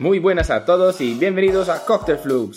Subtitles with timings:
[0.00, 2.56] Muy buenas a todos y bienvenidos a Cocktail Flux.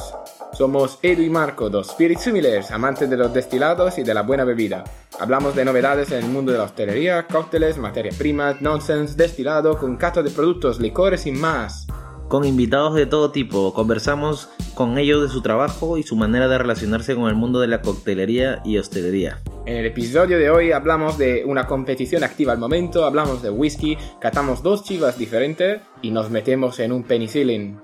[0.54, 4.46] Somos Edu y Marco, dos Spirit Similars, amantes de los destilados y de la buena
[4.46, 4.86] bebida.
[5.20, 9.98] Hablamos de novedades en el mundo de la hostelería, cócteles, materias primas, nonsense, destilado, con
[9.98, 11.86] cato de productos, licores y más.
[12.34, 16.58] Con invitados de todo tipo, conversamos con ellos de su trabajo y su manera de
[16.58, 19.40] relacionarse con el mundo de la coctelería y hostelería.
[19.68, 24.00] En el episodio de hoy hablamos de una competición activa al momento, hablamos de whisky,
[24.20, 27.80] catamos dos chivas diferentes y nos metemos en un penicillin.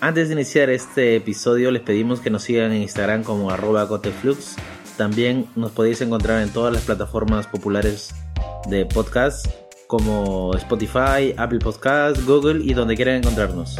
[0.00, 4.56] Antes de iniciar este episodio les pedimos que nos sigan en Instagram como arroba coteflux.
[4.96, 8.14] También nos podéis encontrar en todas las plataformas populares
[8.70, 9.61] de podcast
[9.92, 13.76] como Spotify, Apple Podcasts, Google y donde quieran encontrarnos.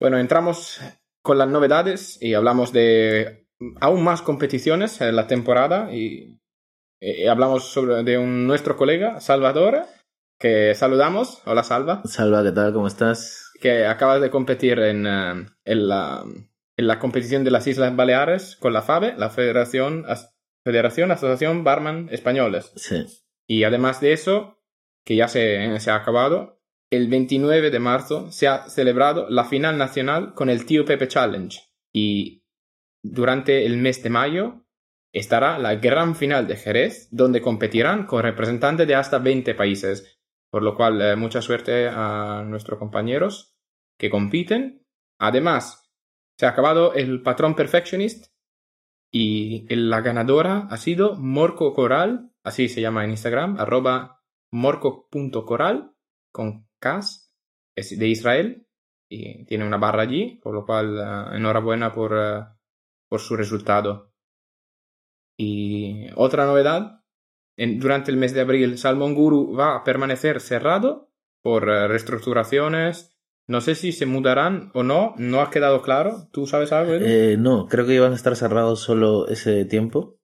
[0.00, 0.80] Bueno, entramos
[1.22, 3.46] con las novedades y hablamos de
[3.80, 6.40] aún más competiciones en la temporada y,
[7.00, 9.86] y hablamos sobre de un, nuestro colega, Salvador,
[10.38, 11.42] que saludamos.
[11.46, 12.02] Hola, Salva.
[12.04, 12.72] Salva, ¿qué tal?
[12.72, 13.52] ¿Cómo estás?
[13.60, 16.24] Que acabas de competir en, uh, en, la,
[16.76, 21.62] en la competición de las Islas Baleares con la FABE, la Federación, As Federación Asociación
[21.62, 22.72] Barman Españoles.
[22.76, 23.04] Sí.
[23.46, 24.62] Y además de eso,
[25.04, 29.76] que ya se, se ha acabado, el 29 de marzo se ha celebrado la final
[29.76, 31.60] nacional con el Tío Pepe Challenge
[31.92, 32.44] y
[33.02, 34.64] durante el mes de mayo
[35.12, 40.13] estará la gran final de Jerez donde competirán con representantes de hasta 20 países,
[40.54, 43.56] por lo cual eh, mucha suerte a nuestros compañeros
[43.98, 44.86] que compiten.
[45.18, 45.90] Además,
[46.38, 48.32] se ha acabado el patrón Perfectionist
[49.12, 55.92] y la ganadora ha sido Morco Coral, así se llama en Instagram, arroba morco.coral
[56.32, 57.34] con Cas,
[57.74, 58.68] es de Israel
[59.10, 62.44] y tiene una barra allí, por lo cual uh, enhorabuena por, uh,
[63.08, 64.12] por su resultado.
[65.36, 67.03] Y otra novedad,
[67.56, 71.10] en, durante el mes de abril Salmon Guru va a permanecer cerrado
[71.42, 73.16] por uh, reestructuraciones.
[73.46, 76.28] No sé si se mudarán o no, no ha quedado claro.
[76.32, 76.94] ¿Tú sabes algo?
[76.94, 80.18] Eh, no, creo que iban a estar cerrados solo ese tiempo.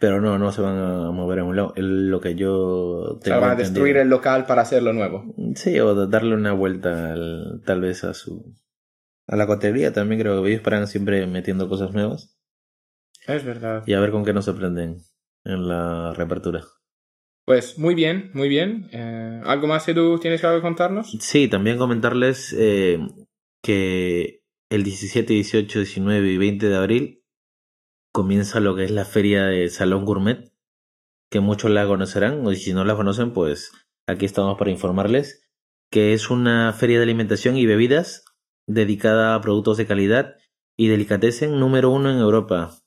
[0.00, 1.74] Pero no, no se van a mover en un lado.
[1.76, 3.36] Lo que yo tengo.
[3.36, 5.34] O sea, van a destruir el local para hacerlo nuevo.
[5.54, 8.56] Sí, o darle una vuelta al, tal vez a su.
[9.26, 12.34] A la cotería también creo que ellos paran siempre metiendo cosas nuevas.
[13.26, 13.84] Es verdad.
[13.86, 15.02] Y a ver con qué nos sorprenden
[15.44, 16.64] en la reapertura.
[17.46, 18.88] Pues muy bien, muy bien.
[18.92, 21.10] Eh, ¿Algo más, Edu, tienes que contarnos?
[21.20, 22.98] Sí, también comentarles eh,
[23.62, 27.24] que el 17, 18, 19 y 20 de abril
[28.12, 30.52] comienza lo que es la feria de Salón Gourmet,
[31.30, 33.72] que muchos la conocerán, y si no la conocen, pues
[34.06, 35.48] aquí estamos para informarles,
[35.90, 38.24] que es una feria de alimentación y bebidas
[38.68, 40.36] dedicada a productos de calidad
[40.76, 42.78] y delicatessen número uno en Europa.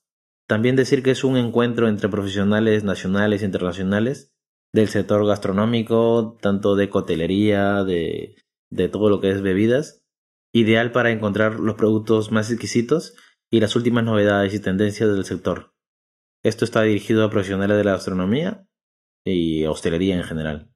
[0.47, 4.33] También decir que es un encuentro entre profesionales nacionales e internacionales
[4.73, 8.35] del sector gastronómico, tanto de cotelería, de,
[8.71, 10.03] de todo lo que es bebidas,
[10.53, 13.15] ideal para encontrar los productos más exquisitos
[13.51, 15.73] y las últimas novedades y tendencias del sector.
[16.43, 18.67] Esto está dirigido a profesionales de la gastronomía
[19.25, 20.72] y hostelería en general.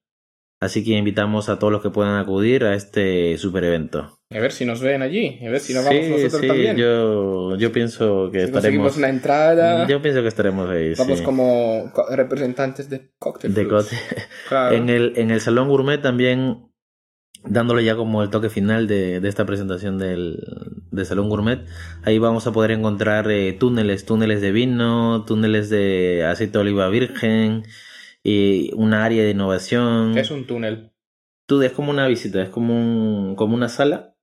[0.60, 4.18] Así que invitamos a todos los que puedan acudir a este super evento.
[4.32, 6.78] A ver si nos ven allí, a ver si nos vamos sí, nosotros sí, también.
[6.78, 8.98] Yo, yo pienso que si estaremos.
[8.98, 9.88] una entrada.
[9.88, 10.96] Yo pienso que estaremos ahí.
[10.98, 11.24] Vamos sí.
[11.24, 13.96] como representantes de Cocktail de cote.
[14.50, 14.76] Claro.
[14.76, 16.72] En el, en el Salón Gourmet también,
[17.44, 20.40] dándole ya como el toque final de, de esta presentación del,
[20.92, 21.66] del Salón Gourmet,
[22.04, 26.90] ahí vamos a poder encontrar eh, túneles, túneles de vino, túneles de aceite de oliva
[26.90, 27.64] virgen,
[28.24, 30.14] y una área de innovación.
[30.14, 30.92] ¿Qué es un túnel?
[31.48, 34.16] Tú es como una visita, es como, un, como una sala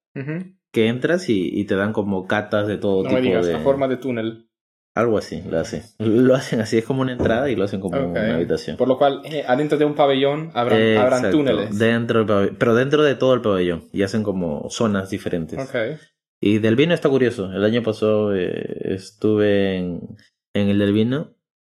[0.72, 3.54] que entras y, y te dan como catas de todo No tipo me digas, de...
[3.54, 4.48] la forma de túnel.
[4.96, 5.82] Algo así, lo hacen.
[5.98, 8.76] Lo hacen así, es como una entrada y lo hacen como una habitación.
[8.76, 11.76] Por lo cual, eh, adentro de un pabellón habrán, habrán túneles.
[11.76, 13.88] Dentro del pero dentro de todo el pabellón.
[13.92, 15.58] Y hacen como zonas diferentes.
[16.40, 17.50] Y del vino está curioso.
[17.52, 20.16] El año pasado eh, estuve en,
[20.54, 21.34] en el del vino.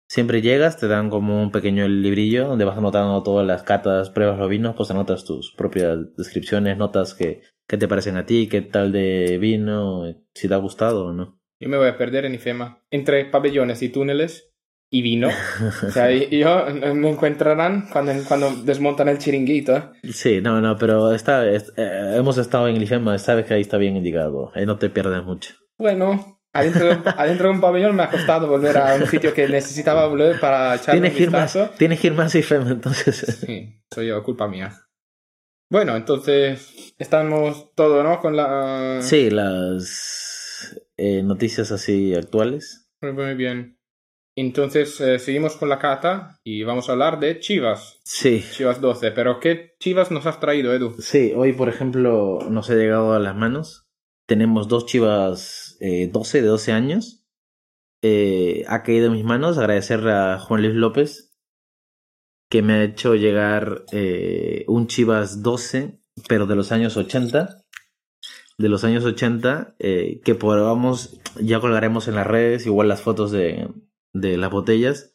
[0.08, 4.38] Siempre llegas, te dan como un pequeño librillo donde vas anotando todas las catas, pruebas
[4.38, 8.62] los vinos, pues anotas tus propias descripciones, notas que, qué te parecen a ti, qué
[8.62, 10.04] tal de vino,
[10.34, 11.40] si te ha gustado o no.
[11.58, 12.82] Yo me voy a perder en IFEMA.
[12.90, 14.52] Entre pabellones y túneles
[14.90, 15.28] y vino.
[15.28, 19.90] o sea, yo me encontrarán cuando, cuando desmontan el chiringuito.
[20.04, 23.62] Sí, no, no, pero está, es- eh, hemos estado en el IFEMA, sabes que ahí
[23.62, 25.54] está bien indicado, ahí no te pierdes mucho.
[25.78, 29.48] Bueno, adentro de, adentro de un pabellón me ha costado volver a un sitio que
[29.48, 32.70] necesitaba volver para echarle Tienes un que, ir más, tienes que ir más a IFEMA,
[32.70, 33.38] entonces.
[33.46, 34.72] Sí, soy yo, culpa mía.
[35.70, 38.20] Bueno, entonces estamos todo, ¿no?
[38.20, 38.98] Con la...
[39.00, 42.88] Sí, las eh, noticias así actuales.
[43.00, 43.76] Muy, muy bien.
[44.36, 48.00] Entonces eh, seguimos con la cata y vamos a hablar de Chivas.
[48.04, 48.44] Sí.
[48.52, 49.10] Chivas 12.
[49.12, 50.94] Pero ¿qué Chivas nos has traído, Edu?
[50.98, 53.86] Sí, hoy por ejemplo nos ha llegado a las manos.
[54.26, 57.24] Tenemos dos Chivas eh, 12 de 12 años.
[58.02, 59.58] Eh, ha caído en mis manos.
[59.58, 61.26] Agradecer a Juan Luis López
[62.48, 67.62] que me ha hecho llegar eh, un Chivas 12, pero de los años 80.
[68.58, 73.30] De los años 80, eh, que probamos, ya colgaremos en las redes, igual las fotos
[73.30, 73.68] de,
[74.14, 75.14] de las botellas,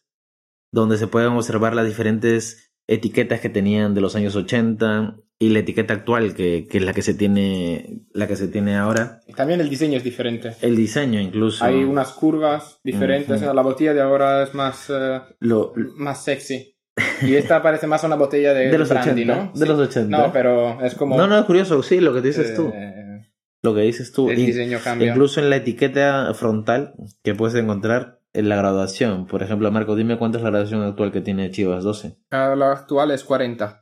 [0.71, 5.59] donde se pueden observar las diferentes etiquetas que tenían de los años 80 y la
[5.59, 9.33] etiqueta actual que, que es la que se tiene la que se tiene ahora Y
[9.33, 10.53] también el diseño es diferente.
[10.61, 13.41] el diseño incluso Hay unas curvas diferentes.
[13.41, 16.75] La botella de ahora es más, eh, lo, más sexy.
[17.23, 19.51] Y esta parece más una botella de, de los brandy, 80 ¿no?
[19.59, 21.17] de los 80 No, pero es como...
[21.17, 23.21] no no es curioso sí lo que dices tú eh,
[23.63, 25.09] lo que dices tú el Y- diseño cambia.
[25.09, 30.17] incluso en la etiqueta frontal que puedes encontrar en la graduación por ejemplo Marco dime
[30.17, 33.80] cuánta es la graduación actual que tiene Chivas 12 Ah, La actual es 40.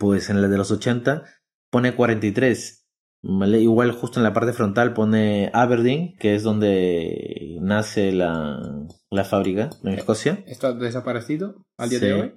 [0.00, 1.24] Pues en la de los 80
[1.70, 2.88] pone 43.
[3.22, 3.60] ¿vale?
[3.60, 8.58] Igual justo en la parte frontal pone Aberdeen, que es donde nace la,
[9.10, 10.42] la fábrica en Escocia.
[10.46, 12.06] ¿Esto ha desaparecido al día Sí.
[12.06, 12.34] de hoy?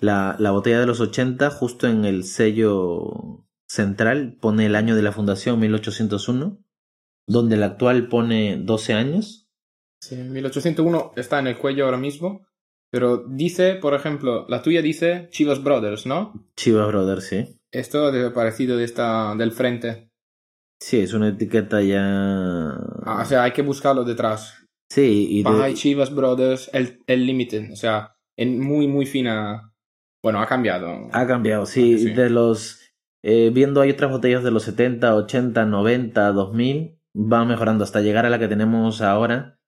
[0.00, 5.02] La, la botella de los 80, justo en el sello central, pone el año de
[5.02, 6.58] la fundación, 1801,
[7.28, 9.48] donde el actual pone 12 años.
[10.00, 12.44] Sí, 1801 está en el cuello ahora mismo.
[12.94, 16.32] Pero dice, por ejemplo, la tuya dice Chivas Brothers, ¿no?
[16.56, 17.58] Chivas Brothers, sí.
[17.72, 20.12] Esto ha desaparecido de esta, del frente.
[20.80, 22.68] Sí, es una etiqueta ya...
[23.04, 24.64] Ah, o sea, hay que buscarlo detrás.
[24.88, 27.72] sí, y de- By Chivas Brothers, el, el Limited.
[27.72, 29.72] O sea, en muy, muy fina.
[30.22, 31.08] Bueno, ha cambiado.
[31.12, 31.98] Ha cambiado, sí.
[31.98, 32.10] Sí.
[32.12, 32.80] De los.
[33.24, 36.96] eh, viendo hay otras botellas de los 70, 80, 90, 2000.
[37.16, 39.58] Va mejorando hasta llegar a la que tenemos ahora.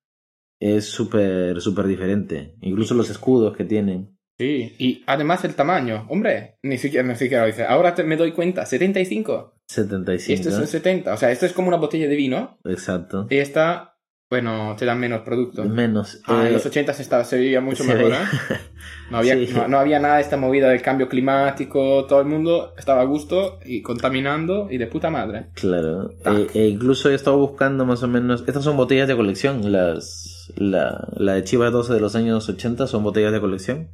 [0.61, 2.55] Es súper, súper diferente.
[2.62, 4.17] Incluso los escudos que tienen.
[4.38, 4.75] Sí.
[4.79, 6.06] Y además el tamaño.
[6.11, 7.64] Hombre, ni siquiera, ni siquiera lo dice.
[7.64, 9.55] Ahora te- me doy cuenta, 75.
[9.69, 10.32] Y 75.
[10.35, 11.12] esto es un 70.
[11.14, 12.58] O sea, esto es como una botella de vino.
[12.64, 13.26] Exacto.
[13.31, 13.97] Y esta,
[14.31, 15.64] bueno, te dan menos producto.
[15.64, 16.20] Menos.
[16.26, 18.12] Ah, eh, en los 80 se, estaba, se veía mucho se mejor.
[18.12, 18.17] ¿eh?
[19.11, 19.49] No había, Sí.
[19.55, 23.05] no, no había nada de esta movida del cambio climático, todo el mundo estaba a
[23.05, 25.47] gusto y contaminando y de puta madre.
[25.55, 26.11] Claro.
[26.25, 28.44] Eh, e incluso he estado buscando más o menos.
[28.47, 29.73] Estas son botellas de colección.
[29.73, 33.90] Las, la, la de Chivas 12 de los años 80 son botellas de colección.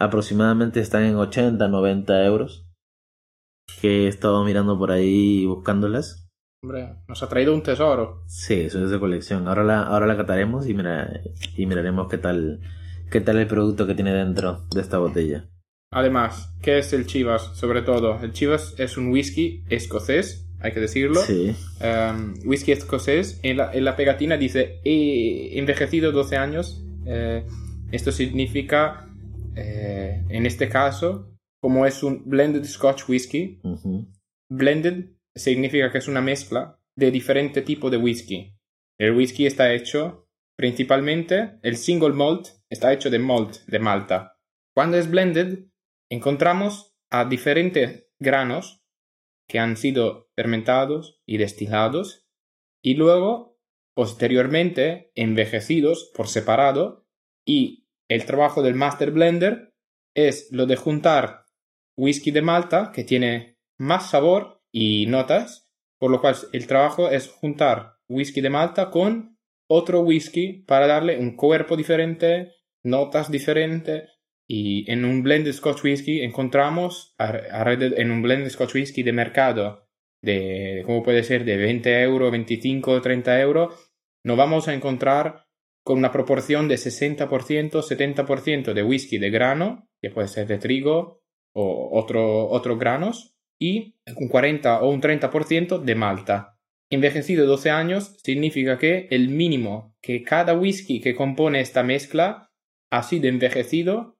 [0.00, 2.66] Aproximadamente están en 80, 90 euros.
[3.80, 6.28] Que he estado mirando por ahí buscándolas.
[6.62, 8.22] Hombre, nos ha traído un tesoro.
[8.26, 9.48] Sí, eso es de colección.
[9.48, 11.22] Ahora la, ahora la cataremos y, mira,
[11.56, 12.60] y miraremos qué tal,
[13.10, 15.48] qué tal el producto que tiene dentro de esta botella.
[15.92, 17.50] Además, ¿qué es el Chivas?
[17.54, 21.20] Sobre todo, el Chivas es un whisky escocés, hay que decirlo.
[21.22, 23.40] Sí, Um, whisky escocés.
[23.42, 26.84] En la, en la pegatina dice "He envejecido 12 años.
[27.06, 27.44] Eh,
[27.90, 29.08] esto significa,
[29.56, 33.60] eh, en este caso, como es un blended Scotch whisky,
[34.48, 38.54] blended significa que es una mezcla de diferente tipo de whisky.
[38.98, 44.36] El whisky está hecho principalmente, el single malt está hecho de malt, de malta.
[44.74, 45.66] Cuando es blended,
[46.10, 48.82] encontramos a diferentes granos
[49.48, 52.26] que han sido fermentados y destilados
[52.82, 53.60] y luego,
[53.94, 57.06] posteriormente, envejecidos por separado
[57.46, 59.72] y el trabajo del master blender
[60.16, 61.46] es lo de juntar
[61.96, 65.70] whisky de Malta que tiene más sabor y notas,
[66.00, 71.18] por lo cual el trabajo es juntar whisky de Malta con otro whisky para darle
[71.18, 74.10] un cuerpo diferente, notas diferentes
[74.48, 79.91] y en un blended Scotch whisky encontramos en un blended Scotch whisky de mercado
[80.22, 83.92] de cómo puede ser de 20 euros, 25, 30 euros,
[84.24, 85.46] nos vamos a encontrar
[85.84, 91.22] con una proporción de 60%, 70% de whisky de grano, que puede ser de trigo
[91.54, 96.58] o otro, otros granos, y un 40 o un 30% de malta.
[96.90, 102.50] Envejecido 12 años significa que el mínimo que cada whisky que compone esta mezcla
[102.90, 104.18] ha sido envejecido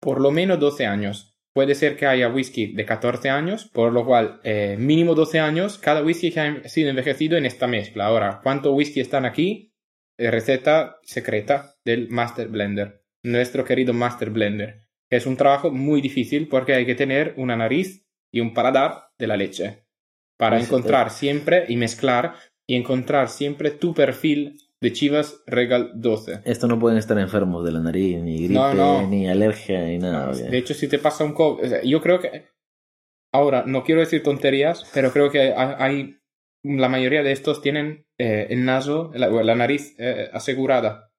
[0.00, 1.33] por lo menos 12 años.
[1.54, 5.78] Puede ser que haya whisky de 14 años, por lo cual eh, mínimo 12 años
[5.78, 8.06] cada whisky que ha sido envejecido en esta mezcla.
[8.06, 9.72] Ahora, ¿cuánto whisky están aquí?
[10.18, 16.00] Eh, receta secreta del Master Blender, nuestro querido Master Blender, que es un trabajo muy
[16.00, 19.84] difícil porque hay que tener una nariz y un paladar de la leche
[20.36, 22.34] para encontrar siempre y mezclar
[22.66, 26.42] y encontrar siempre tu perfil de Chivas Regal 12.
[26.44, 29.08] Esto no pueden estar enfermos de la nariz, ni gripe, No, no.
[29.08, 30.32] ni alergia, ni nada.
[30.32, 32.48] De hecho, si te pasa un COVID, o sea, yo creo que
[33.32, 36.18] ahora no quiero decir tonterías, pero creo que ha- hay
[36.62, 41.10] la mayoría de estos tienen eh, el naso, la, la nariz eh, asegurada.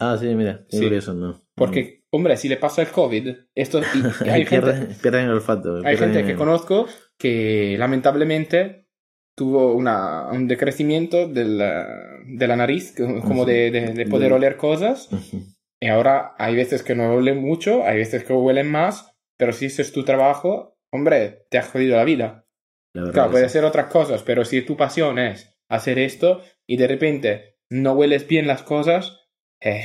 [0.00, 0.86] Ah, sí, mira, Sí.
[0.86, 1.40] eso no.
[1.56, 5.82] Porque, hombre, si le pasa el COVID, esto, y- y hay gente, pierden, el olfato.
[5.84, 6.86] hay gente que conozco
[7.18, 8.83] que lamentablemente
[9.36, 11.86] tuvo una, un decrecimiento de la,
[12.26, 15.08] de la nariz, como de, de- de poder De- oler cosas.
[15.80, 19.66] Y ahora hay veces que no huelen mucho, hay veces que huelen más, pero si
[19.66, 22.46] ese es tu trabajo, hombre, te has jodido la vida.
[22.94, 23.44] La Claro, sí.
[23.44, 28.28] hacer otras cosas, pero si tu pasión es hacer esto y de repente no hueles
[28.28, 29.20] bien las cosas,
[29.60, 29.82] eh,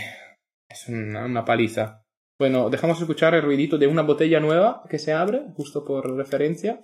[0.70, 2.06] es una, una paliza.
[2.38, 6.80] Bueno, dejamos escuchar el ruidito de una botella nueva que se abre, justo por referencia.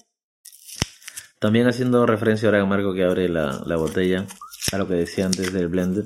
[1.40, 4.26] También haciendo referencia ahora a Marco que abre la, la botella,
[4.72, 6.06] a lo que decía antes del blender,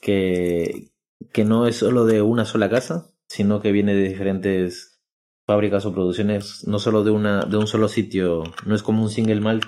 [0.00, 0.90] que,
[1.32, 5.00] que no es solo de una sola casa, sino que viene de diferentes
[5.46, 9.08] fábricas o producciones, no solo de, una, de un solo sitio, no es como un
[9.08, 9.64] single malt,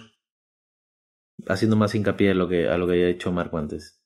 [1.48, 4.02] haciendo más hincapié a lo que, a lo que había hecho Marco antes.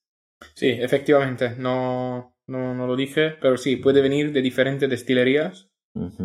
[0.54, 5.70] Sí, efectivamente, no, no, no lo dije, pero sí, puede venir de diferentes destilerías.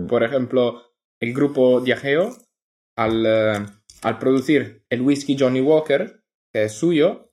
[0.08, 0.82] Por ejemplo,
[1.20, 2.36] el grupo Diageo,
[2.96, 3.66] al, eh,
[4.04, 6.22] al producir el whisky Johnny Walker,
[6.54, 7.32] que es suyo,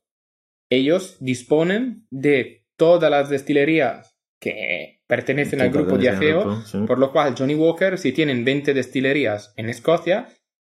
[0.70, 6.78] ellos disponen de todas las destilerías que pertenecen al grupo Diageo, grupo, sí.
[6.86, 10.28] por lo cual Johnny Walker, si tienen 20 destilerías en Escocia,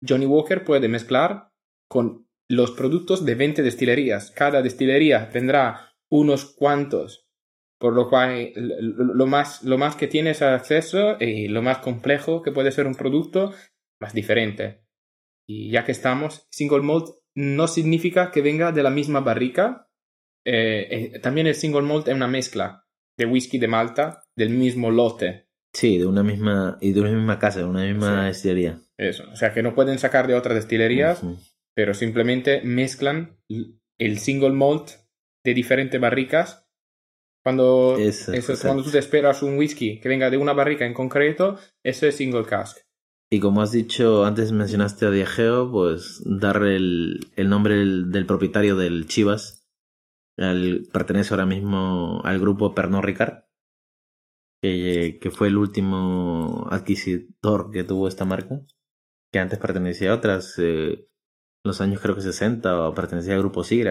[0.06, 1.50] Johnny Walker puede mezclar
[1.88, 4.30] con los productos de 20 destilerías.
[4.32, 7.26] Cada destilería tendrá unos cuantos,
[7.78, 12.42] por lo cual l- lo más, lo más que tienes acceso y lo más complejo
[12.42, 13.54] que puede ser un producto,
[14.00, 14.83] más diferente.
[15.46, 19.88] Y ya que estamos, single malt no significa que venga de la misma barrica.
[20.46, 22.86] Eh, eh, también el single malt es una mezcla
[23.18, 25.48] de whisky de Malta del mismo lote.
[25.72, 28.26] Sí, de una misma, y de una misma casa, de una misma Sí.
[28.28, 28.80] destilería.
[28.96, 31.22] Eso, o sea que no pueden sacar de otras destilerías,
[31.74, 33.36] pero simplemente mezclan
[33.98, 34.90] el single malt
[35.44, 36.64] de diferentes barricas.
[37.44, 40.94] Cuando, Eso, eso cuando tú te esperas un whisky que venga de una barrica en
[40.94, 42.78] concreto, eso es single cask.
[43.30, 48.26] Y como has dicho, antes mencionaste a Diageo, pues dar el, el nombre del, del
[48.26, 49.66] propietario del Chivas.
[50.38, 53.44] Al- pertenece ahora mismo al grupo Pernod Ricard,
[54.62, 58.60] que, que fue el último adquisitor que tuvo esta marca,
[59.32, 61.08] que antes pertenecía a otras, eh,
[61.64, 63.62] los años creo que 60, o pertenecía al grupo.
[63.64, 63.82] Y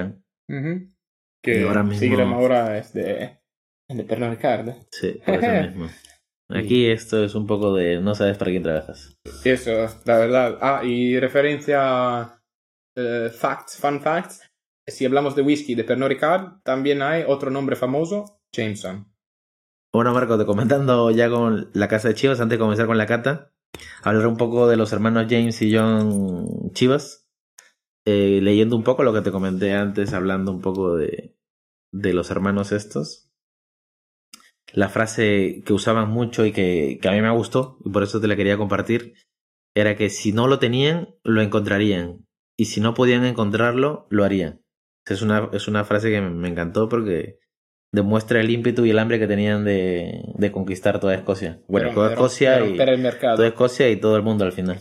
[1.44, 3.40] Que ahora mismo- Seagram ahora es de,
[3.90, 4.70] de Pernod Ricard.
[4.92, 5.90] Sí, por eso mismo.
[6.54, 9.18] Aquí esto es un poco de no sabes para quién trabajas.
[9.44, 9.72] Eso,
[10.06, 10.58] la verdad.
[10.62, 12.40] Ah, y referencia
[12.96, 14.42] eh, facts, fun facts.
[14.86, 19.08] Si hablamos de whisky de Pernod Ricard, también hay otro nombre famoso, Jameson.
[19.94, 23.06] Bueno, Marco, te comentando ya con la casa de Chivas, antes de comenzar con la
[23.06, 23.54] cata,
[24.04, 27.28] hablar un poco de los hermanos James y John Chivas,
[28.06, 31.38] eh, leyendo un poco lo que te comenté antes, hablando un poco de,
[31.92, 33.33] de los hermanos estos.
[34.74, 38.20] La frase que usaban mucho y que, que a mí me gustó, y por eso
[38.20, 39.14] te la quería compartir,
[39.76, 42.26] era que si no lo tenían, lo encontrarían,
[42.58, 44.62] y si no podían encontrarlo, lo harían.
[45.08, 47.40] Es una, es una frase que me- encantó porque
[47.92, 51.62] demuestra el ímpetu y el hambre que tenían de, de conquistar toda Escocia.
[51.68, 53.36] Bueno, toda Escocia y romper el mercado.
[53.36, 54.80] toda Escocia y todo el mundo al final.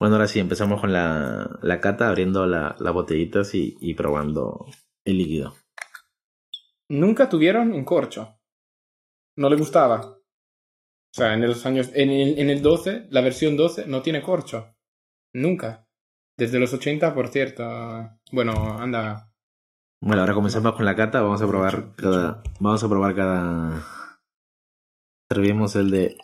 [0.00, 4.66] Bueno, ahora sí, empezamos con la, la cata, abriendo la- las botellitas y, y probando
[5.04, 5.54] el líquido.
[6.88, 8.38] Nunca tuvieron un corcho.
[9.36, 10.00] No le gustaba.
[10.00, 11.90] O sea, en los años.
[11.94, 14.74] En el, en el 12, la versión 12 no tiene corcho.
[15.34, 15.86] Nunca.
[16.38, 17.62] Desde los 80, por cierto.
[18.30, 19.30] Bueno, anda.
[20.00, 22.42] Bueno, ahora comenzamos con la cata, vamos a probar cada.
[22.60, 23.86] Vamos a probar cada.
[25.30, 26.16] Servimos el de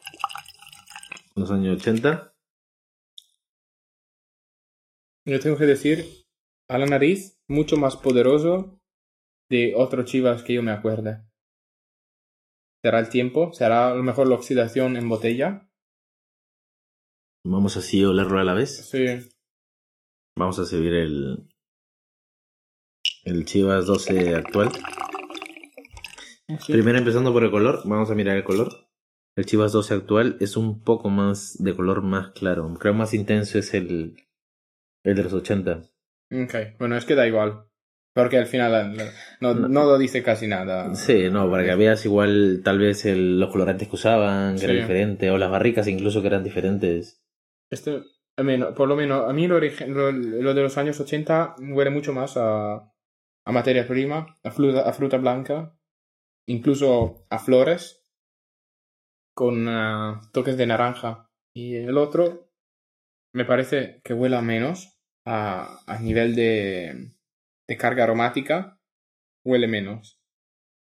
[1.36, 2.34] los años 80.
[5.26, 6.26] Yo tengo que decir,
[6.68, 8.80] a la nariz, mucho más poderoso
[9.50, 11.27] de otro chivas que yo me acuerde.
[12.82, 13.52] ¿Será el tiempo?
[13.52, 15.68] ¿Será a lo mejor la oxidación en botella?
[17.44, 18.88] Vamos así a olerlo a la vez.
[18.88, 19.06] Sí.
[20.36, 21.48] Vamos a servir el.
[23.24, 24.70] El Chivas 12 actual.
[26.60, 26.72] Sí.
[26.72, 28.88] Primero empezando por el color, vamos a mirar el color.
[29.36, 32.72] El Chivas 12 actual es un poco más de color más claro.
[32.78, 34.16] Creo más intenso es el,
[35.04, 35.82] el de los 80.
[36.30, 37.67] Ok, bueno, es que da igual.
[38.18, 39.10] Porque al final eh,
[39.40, 40.92] no, no lo dice casi nada.
[40.96, 44.74] Sí, no, para que veas igual tal vez el- los colorantes que usaban, que era
[44.74, 44.80] Sí.
[44.80, 47.22] diferente, o las barricas incluso que eran diferentes.
[47.70, 48.02] Este,
[48.36, 51.54] a mí, no- por lo menos, a mí lo, lo, lo de los años 80
[51.60, 52.74] huele mucho más a,
[53.44, 55.78] a materia prima, a fruta, a fruta blanca,
[56.48, 58.04] incluso a flores,
[59.32, 61.30] con ah, toques de naranja.
[61.54, 62.50] Y el otro
[63.32, 67.12] me parece que huela menos a, a nivel de,
[67.68, 68.80] de carga aromática,
[69.44, 70.20] huele menos.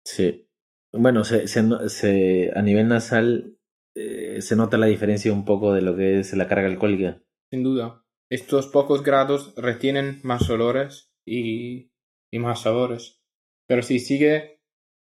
[0.05, 0.47] Sí.
[0.91, 3.57] Bueno, se, se, se- a nivel nasal
[3.95, 7.21] eh, se nota la diferencia un poco de lo que es la carga alcohólica.
[7.51, 8.05] Sin duda.
[8.29, 11.91] Estos pocos grados retienen más olores y,
[12.31, 13.21] y más sabores.
[13.67, 14.61] Pero sí, sigue,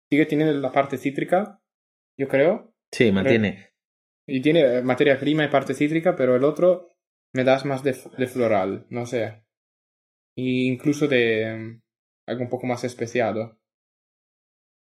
[0.09, 1.61] sigue teniendo la parte cítrica,
[2.17, 2.73] yo creo.
[2.91, 3.71] Sí, mantiene.
[4.27, 6.89] Y tiene materia prima y parte cítrica, pero el otro
[7.33, 9.43] me das más de, de floral, no sé.
[10.37, 11.79] Incluso de
[12.27, 13.59] algo un poco más especiado.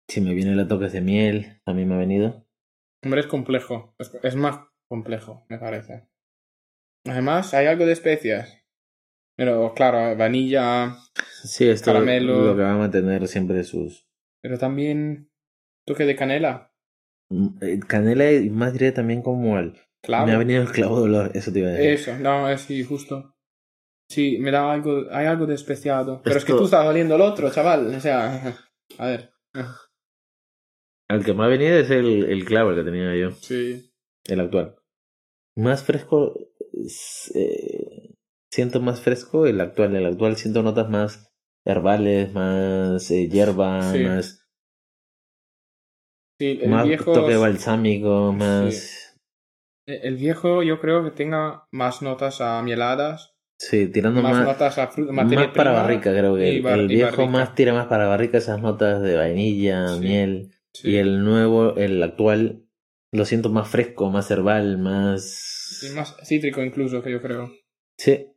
[0.10, 2.46] Si me viene los toques de miel, a mí me ha venido.
[3.04, 3.96] Hombre, es complejo.
[3.98, 4.60] Es, es más
[4.90, 6.08] complejo, me parece.
[7.06, 8.62] Además, hay algo de especias.
[9.38, 10.98] Pero claro, vainilla,
[11.44, 12.46] Sí, esto es Caramelo.
[12.46, 14.08] lo que va a mantener siempre sus...
[14.42, 15.30] pero también
[15.86, 16.74] toque de canela.
[17.30, 19.78] Mm, eh, Canela y más también como el...
[20.02, 20.28] Claro.
[20.28, 21.90] Me ha venido el clavo de olor, eso te iba a decir.
[21.90, 23.35] Eso, no, es sí, justo.
[24.10, 26.22] Sí, me da algo, hay algo de especiado.
[26.24, 27.88] Pero es que tú estás oliendo el otro, chaval.
[27.96, 28.56] O sea,
[28.98, 29.32] a ver.
[31.10, 33.92] El que me ha venido es el, el clavo el que tenía yo, Sí.
[34.26, 34.76] el actual.
[35.58, 36.34] Más fresco,
[36.74, 38.16] es, eh,
[38.52, 39.96] siento más fresco el actual.
[39.96, 41.32] El actual siento notas más
[41.66, 44.04] herbales, más eh, hierba, Sí.
[44.04, 44.42] más,
[46.40, 47.14] Sí, el más viejo.
[47.14, 49.18] toque balsámico, más...
[49.88, 54.78] El viejo yo creo que tenga más notas a mieladas, Sí, tirando más, más, notas
[54.78, 57.32] a más para barrica, creo que el, bar- el y viejo barrica.
[57.32, 60.00] más tira más para barrica esas notas de vainilla, Sí.
[60.02, 60.52] miel.
[60.74, 60.90] Sí.
[60.92, 62.66] Y el nuevo, el actual,
[63.14, 65.90] lo siento más fresco, más herbal, más...
[65.96, 67.50] Más cítrico incluso, que yo creo.
[67.98, 68.28] Sí,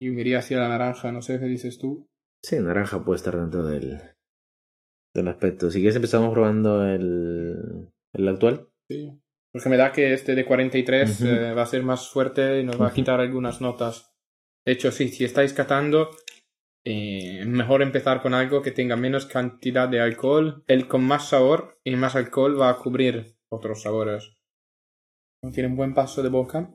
[0.00, 2.06] Y iría hacia la naranja, no sé qué dices tú.
[2.44, 3.98] sí, naranja puede estar dentro del,
[5.14, 5.68] del aspecto.
[5.72, 8.68] Si quieres empezamos probando el, el actual.
[8.88, 9.10] Sí.
[9.52, 11.28] Porque me da que este de 43 Ujú.
[11.28, 14.13] eh, va a ser más fuerte y nos va a quitar algunas notas.
[14.64, 16.10] De hecho, sí, si estáis catando,
[16.84, 20.64] eh, mejor empezar con algo que tenga menos cantidad de alcohol.
[20.66, 24.36] El con más sabor y más alcohol va a cubrir otros sabores.
[25.52, 26.72] Tiene un buen paso de boca.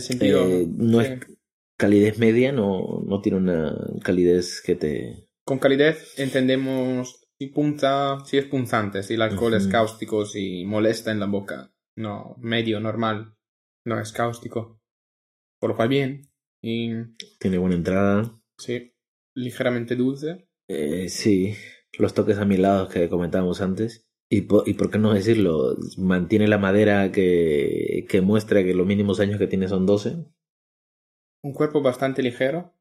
[0.00, 0.46] Sentido.
[0.46, 1.06] Eh, no sí.
[1.06, 1.38] es
[1.78, 5.28] calidez media, no, no tiene una calidez que te...
[5.44, 11.10] Con calidez entendemos si punta, si es punzante, si el alcohol es cáustico, si molesta
[11.10, 11.72] en la boca.
[11.96, 13.34] No, medio, normal.
[13.86, 14.80] No es cáustico.
[15.60, 16.28] Por lo cual bien.
[16.62, 16.90] Y
[17.38, 18.40] Tiene buena entrada.
[18.58, 18.92] sí,
[19.34, 20.48] ligeramente dulce.
[20.68, 21.54] Eh, sí,
[21.98, 24.04] los toques amilados que comentábamos antes.
[24.30, 28.86] Y, po- y por qué no decirlo, mantiene la madera que, que muestra que los
[28.86, 30.16] mínimos años que tiene son 12.
[31.42, 32.74] Un cuerpo bastante ligero,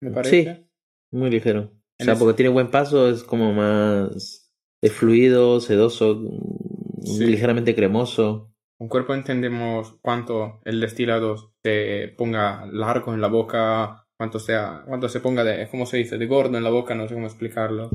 [0.00, 0.66] me parece.
[1.10, 1.60] Muy ligero.
[1.60, 4.52] O En sea, ese- porque tiene buen paso, es como más...
[4.82, 7.26] Es fluido, sedoso, mm, Sí.
[7.26, 8.53] ligeramente cremoso.
[8.84, 15.08] Un cuerpo entendemos cuánto el destilado se ponga largo en la boca, cuánto sea, cuánto
[15.08, 16.18] se ponga de, ¿cómo se dice?
[16.18, 17.88] De gordo en la boca, no sé cómo explicarlo.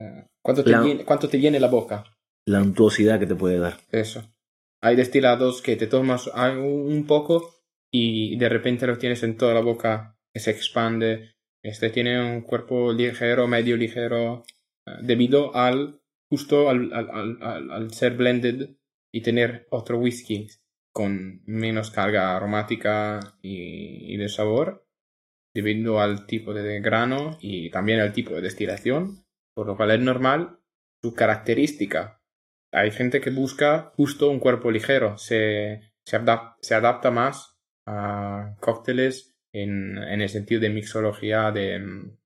[0.00, 2.02] Eh, cuánto, te La- llene, cuánto te llene la boca.
[2.48, 3.76] La untuosidad que te puede dar.
[3.92, 4.34] Eso.
[4.82, 7.54] Hay destilados que te tomas un poco
[7.92, 11.36] y de repente lo tienes en toda la boca, que se expande.
[11.64, 14.42] Este tiene un cuerpo ligero, medio ligero,
[14.88, 17.38] eh, debido al justo al- al-
[17.70, 18.70] al ser blended
[19.12, 20.48] y tener otro whisky
[20.92, 24.86] con menos carga aromática y, de sabor,
[25.54, 30.00] debido al tipo de grano y también al tipo de destilación, por lo cual es
[30.00, 30.58] normal
[31.02, 32.22] su característica.
[32.72, 38.56] Hay gente que busca justo un cuerpo ligero, se, se, adap- se adapta más a
[38.60, 42.18] cócteles en, en el sentido de mixología, de mm,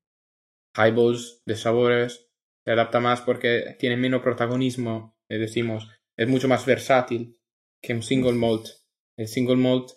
[0.76, 2.28] highballs, de sabores,
[2.64, 7.38] se adapta más porque tiene menos protagonismo, eh, decimos, es mucho más versátil
[7.82, 8.66] que un single malt.
[9.16, 9.90] El single malt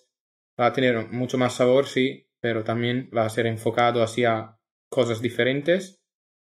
[0.59, 4.57] va a tener mucho más sabor, sí, pero también va a ser enfocado hacia
[4.89, 6.01] cosas diferentes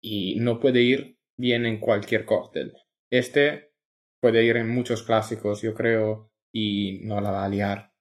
[0.02, 2.72] y no puede ir bien en cualquier cóctel.
[3.10, 3.72] Este
[4.20, 7.92] puede ir en muchos clásicos, yo creo, y no la va a liar.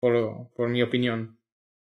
[0.00, 1.38] Por, por mi opinión.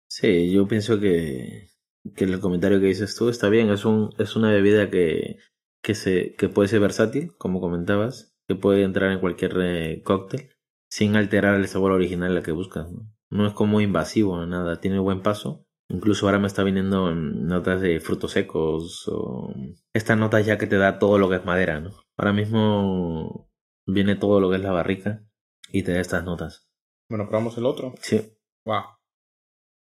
[0.10, 1.70] Sí, yo pienso que,
[2.16, 3.70] que el comentario que dices tú está bien.
[3.70, 5.38] Es, un, es una bebida que,
[5.82, 10.50] que, se, que puede ser versátil, como comentabas, que puede entrar en cualquier eh, cóctel
[10.90, 12.92] sin alterar el sabor original al que buscas.
[12.92, 13.14] ¿no?
[13.34, 15.66] no es como invasivo nada, tiene buen paso.
[15.90, 19.54] Incluso ahora me está viniendo en notas de frutos secos o
[19.94, 21.92] estas notas ya que te da todo lo que es madera, ¿no?
[22.18, 23.52] Ahora mismo
[23.86, 25.26] viene todo lo que es la barrica
[25.70, 26.70] y te da estas notas.
[27.10, 27.94] Bueno, probamos el otro.
[28.00, 28.22] Sí.
[28.66, 28.84] Wow.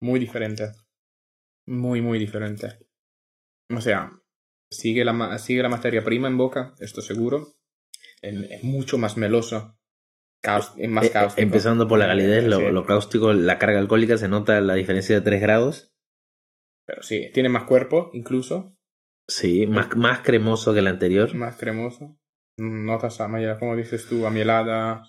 [0.01, 0.71] Muy diferente.
[1.67, 2.79] Muy, muy diferente.
[3.75, 4.11] O sea,
[4.71, 7.56] sigue la, sigue la materia prima en boca, esto seguro.
[8.21, 9.77] Es mucho más meloso.
[10.77, 11.41] Es más Eh, eh, cáustico.
[11.41, 12.65] empezando por la calidez, lo, Sí.
[12.71, 15.91] lo cáustico, la carga alcohólica, se nota la diferencia de 3 grados.
[16.85, 18.77] Pero sí, tiene más cuerpo, incluso.
[19.27, 21.33] Sí, más, más cremoso que el anterior.
[21.35, 22.17] Más cremoso.
[22.59, 25.03] notas, a- como dices tú, amielada.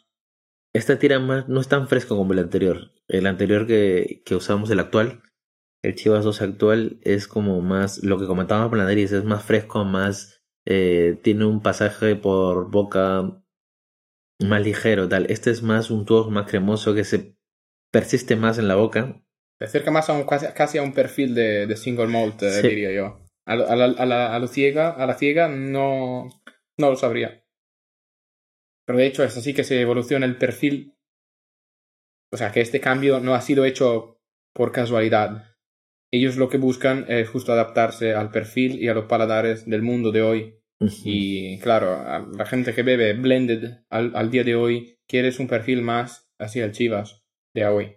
[0.74, 2.92] Esta tira más, no es tan fresco como el anterior.
[3.06, 5.22] El anterior que, que usamos, el actual,
[5.82, 9.44] el Chivas 2 actual, es como más, lo que comentábamos con la nariz, es más
[9.44, 10.37] fresco, más,
[10.70, 13.42] eh, tiene un pasaje por boca
[14.40, 15.30] más ligero, tal.
[15.30, 17.34] Este es más un tubo más cremoso que se
[17.90, 19.22] persiste más en la boca.
[19.58, 22.50] Se acerca más a un, casi, casi a un perfil de, de single malt, eh,
[22.60, 22.68] Sí.
[22.68, 23.24] diría yo.
[23.46, 26.28] A, a la, a, la, a ciega, a la ciega no,
[26.78, 27.42] no lo sabría.
[28.86, 30.94] Pero de hecho es así que se evoluciona el perfil.
[32.30, 34.20] O sea, que este cambio no ha sido hecho
[34.54, 35.56] por casualidad.
[36.12, 40.12] Ellos lo que buscan es justo adaptarse al perfil y a los paladares del mundo
[40.12, 40.57] de hoy.
[40.80, 45.82] Y claro, la gente que bebe blended al, al día de hoy quieres un perfil
[45.82, 47.96] más así al Chivas de hoy.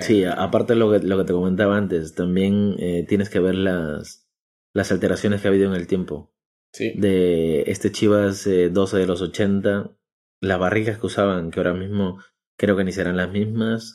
[0.00, 3.54] Sí, aparte de lo que, lo que te comentaba antes, también eh, tienes que ver
[3.54, 4.28] las,
[4.74, 6.34] las alteraciones que ha habido en el tiempo.
[6.72, 6.92] Sí.
[6.96, 9.96] De este Chivas eh, 12 de los 80,
[10.40, 12.18] las barricas que usaban, que ahora mismo
[12.58, 13.94] creo que ni serán las mismas.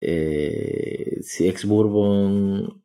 [0.00, 2.82] Eh, si ex Bourbon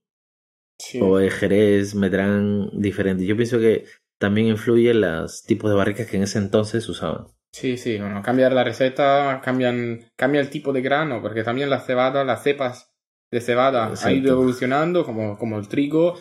[0.78, 1.00] Sí.
[1.00, 3.28] o Jerez meterán diferentes.
[3.28, 3.86] Yo pienso que
[4.22, 7.26] también influye los tipos de barricas que en ese entonces usaban.
[7.52, 11.82] Sí, sí, bueno, cambiar la receta, cambian, cambia el tipo de grano, porque también la
[11.82, 12.94] cebada, las cepas
[13.32, 14.16] de cebada Exacto.
[14.16, 16.18] ido evolucionando, como, como el trigo,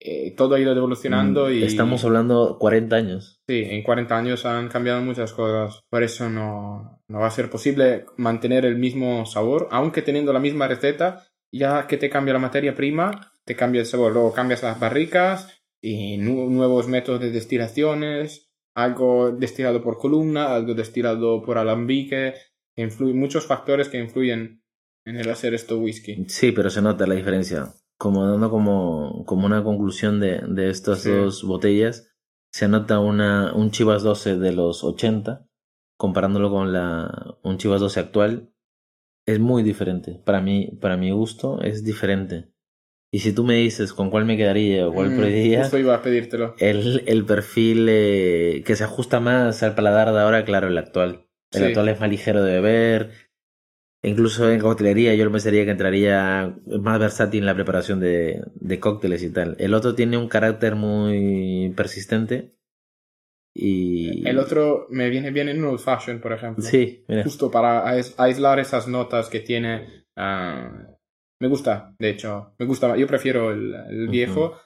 [0.00, 3.40] eh, todo ha ido evolucionando y Mm, Estamos hablando 40 años.
[3.46, 7.50] sí, en 40 años han cambiado muchas cosas, por eso no, no va a ser
[7.50, 12.40] posible mantener el mismo sabor, aunque teniendo la misma receta, ya que te cambia la
[12.40, 17.30] materia prima, te cambia el sabor, luego cambias las barricas y nu- nuevos métodos de
[17.30, 22.34] destilaciones, algo destilado por columna, algo destilado por alambique,
[22.74, 24.62] que influyen muchos factores que influyen
[25.04, 26.24] en el hacer esto whisky.
[26.28, 27.74] Sí, pero se nota la diferencia.
[27.98, 31.10] Como dando como, como una conclusión de, de estas Sí.
[31.10, 32.08] dos botellas,
[32.52, 35.46] se nota una, un Chivas 12 de los 80,
[35.98, 38.52] comparándolo con la, un Chivas 12 actual,
[39.26, 40.20] es muy diferente.
[40.24, 42.51] Para mí, para mi gusto, es diferente.
[43.14, 46.00] Y si tú me dices con cuál me quedaría o cuál Mm, Justo iba a
[46.02, 46.54] pedírtelo.
[46.58, 51.26] el, el perfil eh, que se ajusta más al paladar de ahora, claro, el actual.
[51.52, 51.64] El Sí.
[51.66, 53.10] actual es más ligero de beber.
[54.02, 59.22] Incluso en coctelería yo pensaría que entraría más versátil en la preparación de, de cócteles
[59.22, 59.56] y tal.
[59.60, 62.56] El otro tiene un carácter muy persistente.
[63.54, 64.26] Y.
[64.26, 66.64] El otro me viene bien en un old fashion, por ejemplo.
[66.64, 67.22] Sí, mira.
[67.24, 70.06] Justo para ais- aislar esas notas que tiene.
[70.16, 70.88] ah,
[71.42, 72.54] me gusta, de hecho.
[72.58, 72.96] Me gusta.
[72.96, 74.56] Yo prefiero el, el viejo.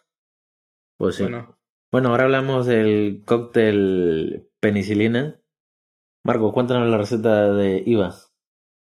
[0.99, 1.23] Pues sí.
[1.23, 1.59] Bueno.
[1.91, 5.41] Bueno, ahora hablamos del cóctel penicilina.
[6.25, 8.15] Marco, cuéntanos la receta de IVA.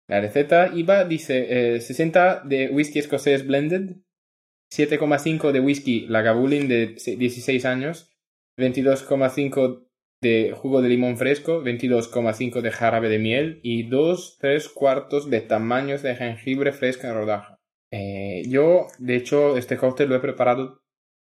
[0.08, 3.96] la receta IVA dice eh, 60 de whisky escocés blended,
[4.74, 8.10] 7,5 de whisky Lagavulin de se- 16 años,
[8.58, 9.86] 22,5
[10.22, 15.40] de jugo de limón fresco, 22,5 de jarabe de miel y 2 3 cuartos de
[15.40, 17.55] tamaños de jengibre fresca en rodaja.
[17.92, 20.82] Eh, yo, de hecho, este cóctel lo he preparado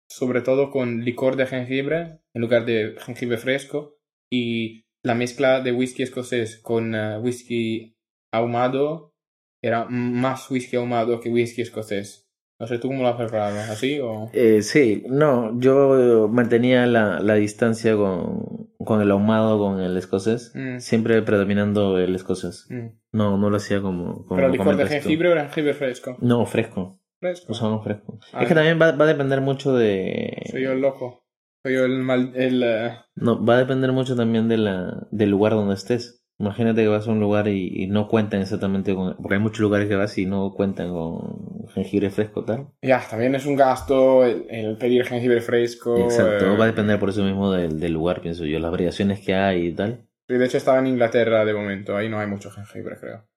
[0.10, 3.98] sobre todo con licor de jengibre en lugar de jengibre fresco
[4.32, 7.95] y la mezcla de whisky escocés con eh, whisky
[8.32, 9.13] ahumado
[9.62, 12.29] era más whisky ahumado que whisky escocés.
[12.60, 13.58] No sé, ¿tú cómo lo has preparado?
[13.72, 14.30] ¿Así o...?
[14.34, 20.52] Eh, sí, no, yo mantenía la, la distancia con, con el ahumado, con el escocés,
[20.54, 22.65] Mm, siempre predominando el escocés.
[22.69, 22.88] mm.
[23.13, 26.17] No, no lo hacía como, como ¿Pero licor de jengibre o jengibre fresco?
[26.19, 27.52] No, fresco, Fresco.
[27.52, 28.19] usamos fresco.
[28.34, 30.43] Ah, es que también va, va a depender mucho de...
[30.52, 31.24] Soy yo el loco.
[31.63, 32.34] Soy yo el mal...
[32.36, 36.19] El, eh, No, va a depender mucho también de la, del lugar donde estés.
[36.39, 39.15] Imagínate que vas a un lugar y, y no cuentan exactamente con...
[39.17, 42.67] Porque hay muchos lugares que vas y no cuentan con jengibre fresco, tal.
[42.82, 45.97] Ya, también es un gasto el, el pedir jengibre fresco.
[45.97, 49.19] Exacto, eh, va a depender por eso mismo del, del lugar, pienso yo, las variaciones
[49.19, 50.08] que hay y tal.
[50.30, 51.97] y de hecho estaba en Inglaterra de momento.
[51.97, 53.28] Ahí no hay mucho jengibre, creo.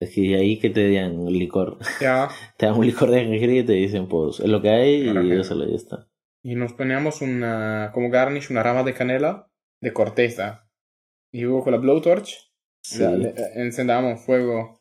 [0.00, 1.78] Es que ahí que te dan licor.
[2.00, 2.28] Ya.
[2.56, 5.24] te dan un licor de jengibre y te dicen, pues, es lo que hay Ahora
[5.24, 6.08] y que- eso ya está.
[6.44, 9.48] Y nos poníamos una, como garnish una rama de canela
[9.80, 10.68] de corteza.
[11.32, 12.51] Y luego con la blowtorch
[12.82, 13.00] Sí.
[13.02, 14.80] la- eh, encendábamos fuego.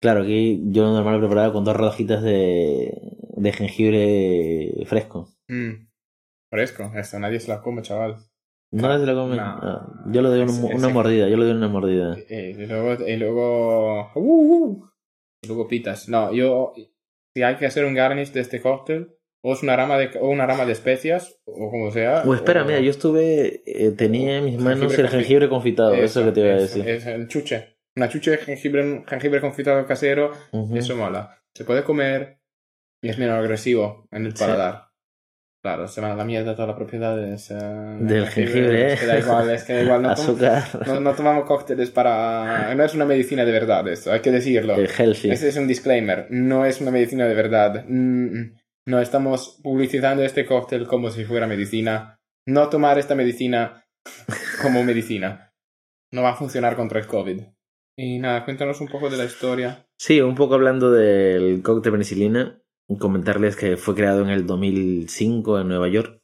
[0.00, 2.92] Claro, aquí yo normal preparaba con dos rodajitas de,
[3.36, 5.28] de jengibre fresco.
[5.48, 5.86] Mm,
[6.50, 8.16] Fresco, esto nadie se la come, chaval.
[8.72, 9.36] No se lo comen.
[9.36, 9.42] No.
[9.42, 12.16] Ah, yo le doy una, mordida, yo le doy una mordida.
[12.28, 14.90] Eh, y luego, y luego, uh, uh,
[15.42, 16.08] y luego pitas.
[16.08, 16.72] No, yo,
[17.34, 20.28] si hay que hacer un garnish de este cóctel, o es una rama de, o
[20.28, 22.22] una rama de especias, o como sea.
[22.26, 25.94] O espera, o- mira, yo estuve, eh, tenía en mis manos Jengibre el jengibre confitado,
[25.94, 26.88] eso, que te iba a eso, decir.
[26.88, 27.76] Es el chuche.
[27.96, 30.76] Una chuche de jengibre, jengibre confitado casero, Ujú.
[30.76, 31.38] eso mola.
[31.54, 32.38] Se puede comer
[33.02, 34.42] y es menos agresivo en el Sí.
[34.42, 34.88] paladar.
[35.64, 37.54] Claro, se van a la mierda todas las propiedades eh,
[38.00, 40.02] Del jengibre, Es que da igual, es que da igual.
[40.02, 40.64] No, Azúcar.
[40.88, 42.74] no, no tomamos cócteles para...
[42.74, 44.76] No es una medicina de verdad esto, hay que decirlo.
[44.76, 45.30] Eh, healthy.
[45.30, 46.26] Ese es un disclaimer.
[46.30, 47.84] No es una medicina de verdad.
[47.86, 48.54] Mm,
[48.86, 52.18] No estamos publicitando este cóctel como si fuera medicina.
[52.46, 53.84] No tomar esta medicina
[54.62, 55.52] como medicina.
[56.12, 57.40] No va a funcionar contra el COVID.
[57.96, 59.86] Y nada, cuéntanos un poco de la historia.
[59.98, 62.60] Sí, un poco hablando del cóctel penicilina,
[62.98, 66.20] comentarles que fue creado en el 2005 en Nueva York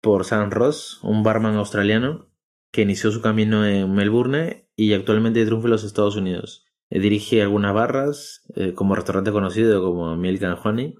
[0.00, 2.30] por Sam Ross, un barman australiano
[2.72, 6.66] que inició su camino en Melbourne y actualmente triunfa en los Estados Unidos.
[6.90, 10.94] Eh, Dirige algunas barras, eh, como restaurante conocido como Milk and Honey.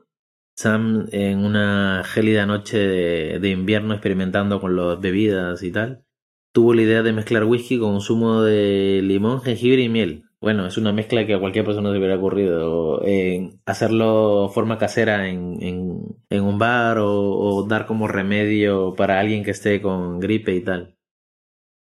[0.58, 6.04] Sam, en una gélida noche de, invierno experimentando con las bebidas y tal,
[6.52, 10.24] tuvo la idea de mezclar whisky con zumo de limón, jengibre y miel.
[10.40, 13.06] Bueno, es una mezcla que a cualquier persona se hubiera ocurrido.
[13.06, 19.52] En hacerlo forma casera en, en, un bar o, dar como remedio para alguien que
[19.52, 20.96] esté con gripe y tal.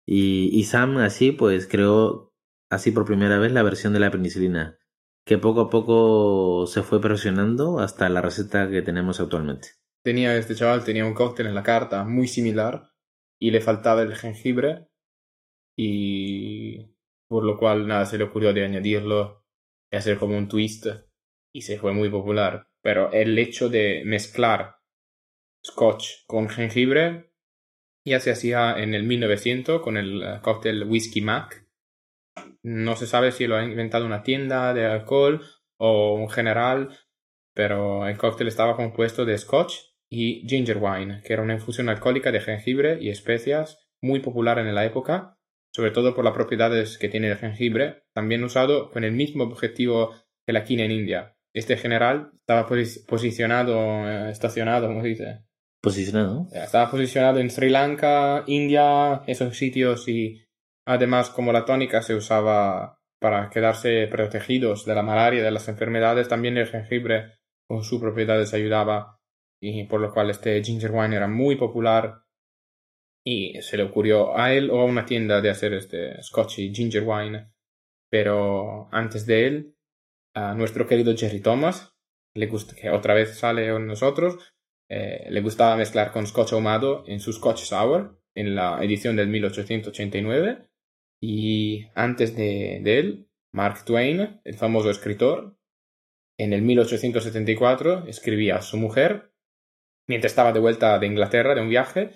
[0.07, 2.33] Y Sam así pues creó
[2.71, 4.79] así por primera vez la versión de la penicilina,
[5.25, 9.69] que poco a poco se fue presionando hasta la receta que tenemos actualmente.
[10.05, 12.91] Tenía este chaval, tenía un cóctel en la carta muy similar
[13.41, 14.89] y le faltaba el jengibre
[15.77, 16.93] y
[17.29, 19.45] por lo cual nada se le ocurrió de añadirlo
[19.91, 20.87] y hacer como un twist
[21.55, 22.69] y se fue muy popular.
[22.83, 24.77] Pero el hecho de mezclar
[25.65, 27.33] scotch con jengibre
[28.05, 31.62] ya se hacía en el 1900 con el eh, cóctel Whiskey Mac.
[32.63, 35.43] No se sabe si lo ha inventado una tienda de alcohol
[35.79, 36.97] o un general,
[37.55, 39.75] pero el cóctel estaba compuesto de scotch
[40.11, 44.75] y ginger wine, que era una infusión alcohólica de jengibre y especias muy popular en
[44.75, 45.39] la época,
[45.75, 50.15] sobre todo por las propiedades que tiene el jengibre, también usado con el mismo objetivo
[50.47, 51.37] que la quina en India.
[51.55, 53.75] Este general estaba posi- posicionado,
[54.09, 55.39] eh, estacionado, ¿cómo se dice?
[55.83, 56.47] Posicionado.
[56.53, 60.45] Estaba posicionado en Sri Lanka, India, esos sitios y
[60.87, 65.69] además como la tónica se usaba para quedarse protegidos de la malaria y de las
[65.69, 69.21] enfermedades, también el jengibre con sus propiedades ayudaba
[69.61, 72.25] y por lo cual este ginger wine era muy popular
[73.25, 77.05] y se le ocurrió a él o a una tienda de hacer este scotch ginger
[77.07, 77.53] wine.
[78.11, 79.77] Pero antes de él
[80.35, 81.95] a nuestro querido Jerry Thomas
[82.35, 84.39] le que otra vez sale con nosotros
[84.91, 89.29] eh, le gustaba mezclar con scotch ahumado en su scotch sour en la edición del
[89.29, 90.69] 1889
[91.23, 95.57] y antes de, él Mark Twain el famoso escritor
[96.39, 99.33] en el 1874 escribía a su mujer
[100.09, 102.11] mientras estaba de vuelta de Inglaterra de un viaje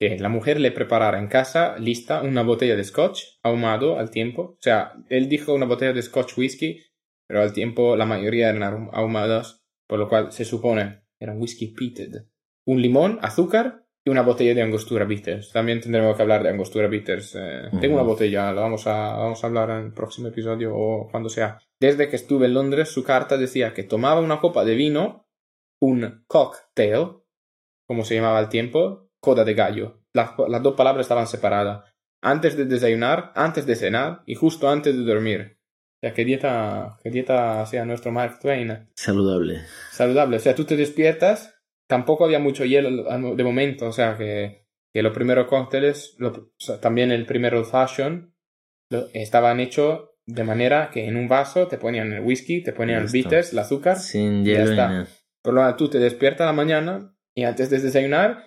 [0.00, 4.42] que la mujer le preparara en casa lista una botella de scotch ahumado al tiempo.
[4.42, 6.80] O sea, él dijo una botella de scotch whisky,
[7.28, 11.74] pero al tiempo la mayoría eran ahum- ahumadas, por lo cual se supone eran whisky
[11.74, 12.26] peated.
[12.64, 15.52] Un limón, azúcar una botella de angostura bitters.
[15.52, 17.34] También tendremos que hablar de angostura bitters.
[17.36, 21.08] eh, Tengo una botella, la vamos a, vamos a hablar en el próximo episodio o
[21.10, 21.58] cuando sea.
[21.80, 25.28] Desde que estuve en Londres, su carta decía que tomaba una copa de vino,
[25.80, 27.18] un cocktail,
[27.86, 30.00] como se llamaba al tiempo, coda de gallo.
[30.12, 31.84] Las, las dos palabras estaban separadas.
[32.20, 35.58] Antes de desayunar, antes de cenar y justo antes de dormir.
[35.60, 38.88] O sea, qué dieta, qué dieta sea nuestro Mark Twain.
[38.94, 39.62] Saludable.
[39.90, 40.36] Saludable.
[40.36, 41.57] O sea, tú te despiertas,
[41.88, 42.90] tampoco había mucho hielo
[43.34, 43.86] de momento.
[43.88, 48.34] O sea, que, que los primeros cócteles, lo- o sea, también el primer old fashion,
[48.90, 52.98] lo- estaban hechos de manera que en un vaso te ponían el whisky, te ponían
[52.98, 53.16] el Listo.
[53.30, 53.96] bitters, el azúcar.
[53.98, 54.88] Sin Ya hielo ni está.
[54.88, 55.08] nada.
[55.42, 58.44] Por lo tanto, tú te despiertas a la mañana y antes de desayunar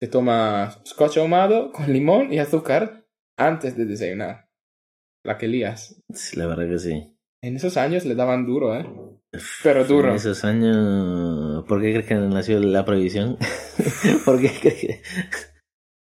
[0.00, 4.48] te tomas scotch ahumado con limón y azúcar antes de desayunar.
[5.24, 6.00] La que lías.
[6.12, 7.16] Sí, la verdad que sí.
[7.42, 8.86] En esos años le daban duro, ¿eh?
[9.62, 10.10] Pero duro.
[10.10, 13.36] En esos años, ¿por qué crees que nació la prohibición?
[14.24, 15.02] ¿Por qué crees que...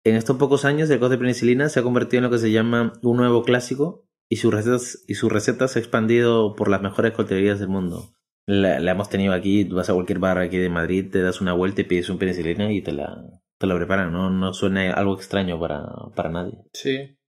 [0.04, 2.50] En estos pocos años, el cóctel de penicilina se ha convertido en lo que se
[2.50, 6.80] llama un nuevo clásico y sus recetas, y sus recetas se ha expandido por las
[6.80, 8.14] mejores coctelerías del mundo.
[8.46, 11.52] La, la hemos tenido aquí, vas a cualquier bar aquí de Madrid, te das una
[11.52, 13.22] vuelta y pides un penicilina y te la,
[13.58, 14.30] te la preparan, ¿no?
[14.30, 15.84] No suena algo extraño para,
[16.16, 16.54] para nadie.
[16.72, 17.18] Sí.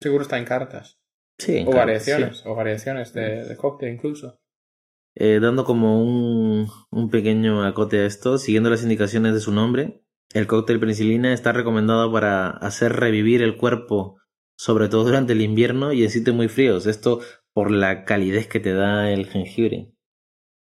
[0.00, 0.98] Seguro está en cartas.
[1.38, 2.38] Sí, en O cada- variaciones.
[2.38, 2.42] sí.
[2.46, 4.38] O variaciones de, de cóctel incluso.
[5.14, 10.02] Eh, dando como un, un pequeño acote a esto, siguiendo las indicaciones de su nombre,
[10.32, 14.18] el cóctel penicilina está recomendado para hacer revivir el cuerpo,
[14.56, 16.86] sobre todo durante el invierno y en sitios muy fríos.
[16.86, 17.20] Esto
[17.52, 19.92] por la calidez que te da el jengibre.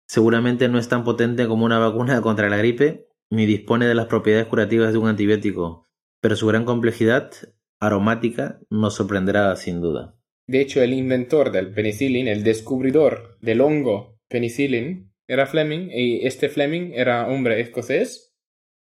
[0.08, 4.06] Seguramente no es tan potente como una vacuna contra la gripe, ni dispone de las
[4.06, 5.88] propiedades curativas de un antibiótico,
[6.22, 7.32] pero su gran complejidad
[7.80, 10.16] aromática nos sorprenderá sin duda.
[10.48, 16.50] De hecho, el inventor del penicilin, el descubridor del hongo penicillin, era Fleming, y este
[16.50, 18.36] Fleming era hombre escocés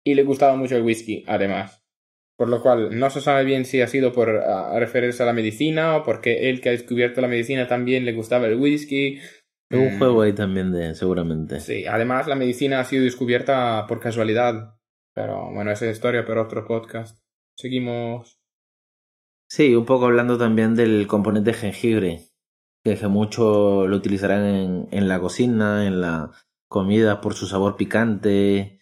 [0.04, 1.84] y le gustaba mucho el whisky, además.
[2.36, 5.96] Por lo cual no se sabe bien si ha sido por referirse a la medicina
[5.96, 9.18] o porque él que ha descubierto la medicina también le gustaba el whisky.
[9.70, 9.98] Un mm.
[9.98, 11.60] juego ahí también de, seguramente.
[11.60, 14.74] Sí, además la medicina ha sido descubierta por casualidad.
[15.14, 17.22] Pero bueno, esa es historia para otro podcast.
[17.56, 18.40] Seguimos.
[19.48, 22.29] Sí, un poco hablando también del componente jengibre,
[22.84, 26.30] que, mucho lo utilizarán en, en la cocina, en la
[26.68, 28.80] comida por su sabor picante.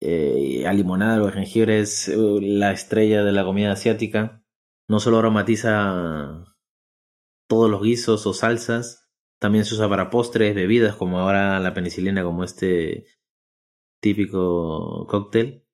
[0.00, 4.44] Eh, a limonada o jengibre es uh, la estrella de la comida asiática.
[4.88, 6.44] No solo aromatiza
[7.48, 12.22] todos los guisos o salsas, también se usa para postres, bebidas, como ahora la penicilina,
[12.22, 13.06] como este
[14.00, 15.64] típico cóctel.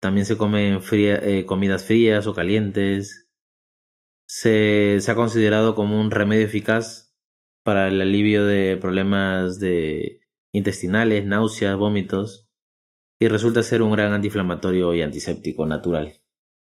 [0.00, 3.25] También se comen eh, comidas frías o calientes.
[4.28, 7.14] Se, se ha considerado como un remedio eficaz
[7.62, 10.20] para el alivio de problemas de
[10.52, 12.48] intestinales, náuseas, vómitos,
[13.20, 16.14] y resulta ser un gran antiinflamatorio y antiséptico natural.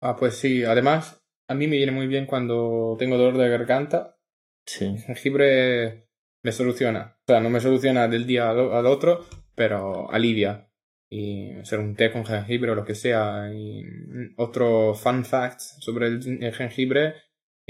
[0.01, 4.17] Ah, pues sí, además a mí me viene muy bien cuando tengo dolor de garganta.
[4.65, 4.85] Sí.
[4.85, 6.07] El jengibre
[6.43, 7.17] me soluciona.
[7.19, 10.69] O sea, no me soluciona del día al otro, pero alivia.
[11.09, 13.51] Y hacer un té con jengibre o lo que sea.
[13.53, 13.83] Y
[14.37, 17.15] otro fun fact sobre el, jengibre.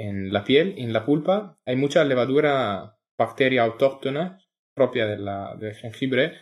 [0.01, 4.39] En la piel, en la pulpa, hay mucha levadura bacteria autóctona
[4.73, 6.33] propia de la, del jengibre